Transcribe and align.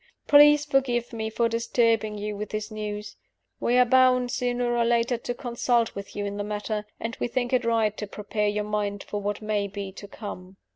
Please 0.25 0.65
forgive 0.65 1.13
me 1.13 1.29
for 1.29 1.47
disturbing 1.47 2.17
you 2.17 2.35
with 2.35 2.49
this 2.49 2.71
news. 2.71 3.17
We 3.59 3.77
are 3.77 3.85
bound, 3.85 4.31
sooner 4.31 4.75
or 4.75 4.83
later, 4.83 5.15
to 5.19 5.35
consult 5.35 5.93
with 5.93 6.15
you 6.15 6.25
in 6.25 6.37
the 6.37 6.43
matter; 6.43 6.87
and 6.99 7.15
we 7.19 7.27
think 7.27 7.53
it 7.53 7.63
right 7.65 7.95
to 7.97 8.07
prepare 8.07 8.47
your 8.47 8.63
mind 8.63 9.03
for 9.03 9.21
what 9.21 9.43
may 9.43 9.67
be 9.67 9.91
to 9.91 10.07
come." 10.07 10.57